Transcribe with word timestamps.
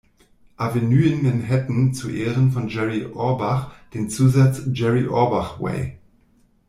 Avenue 0.57 1.03
in 1.09 1.21
Manhattan 1.21 1.93
zu 1.93 2.09
Ehren 2.09 2.51
von 2.51 2.69
Jerry 2.69 3.05
Orbach 3.05 3.71
den 3.93 4.09
Zusatz 4.09 4.63
"Jerry 4.73 5.05
Orbach 5.07 5.59
Way". 5.61 5.99